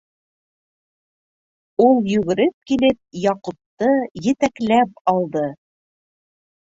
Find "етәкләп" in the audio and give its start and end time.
4.29-4.97